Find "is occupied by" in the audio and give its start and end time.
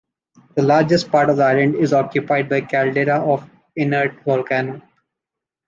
1.75-2.61